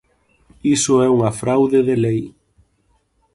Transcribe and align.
Iso 0.75 0.93
é 1.05 1.07
unha 1.15 1.31
fraude 1.39 1.79
de 1.87 1.95
lei. 2.05 2.21